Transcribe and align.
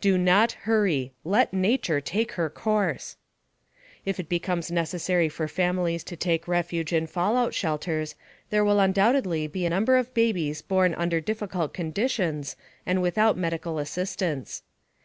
DO 0.00 0.18
NOT 0.18 0.50
HURRY 0.66 1.12
LET 1.22 1.52
NATURE 1.52 2.00
TAKE 2.00 2.32
HER 2.32 2.50
COURSE. 2.50 3.16
If 4.04 4.18
it 4.18 4.28
becomes 4.28 4.72
necessary 4.72 5.28
for 5.28 5.46
families 5.46 6.02
to 6.02 6.16
take 6.16 6.48
refuge 6.48 6.92
in 6.92 7.06
fallout 7.06 7.54
shelters 7.54 8.16
there 8.48 8.64
will 8.64 8.80
undoubtedly 8.80 9.46
be 9.46 9.64
a 9.64 9.70
number 9.70 9.96
of 9.96 10.12
babies 10.12 10.60
born 10.60 10.92
under 10.94 11.20
difficult 11.20 11.72
conditions 11.72 12.56
and 12.84 13.00
without 13.00 13.36
medical 13.36 13.78
assistance. 13.78 14.64